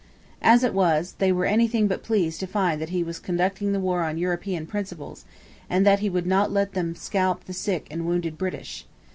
[0.41, 3.79] As it was, they were anything but pleased to find that he was conducting the
[3.79, 5.25] war on European principles,
[5.69, 8.87] and that he would not let them scalp the sick and wounded British.